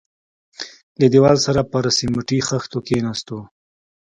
[0.99, 3.39] له دېواله سره پر سميټي خښتو کښېناستو.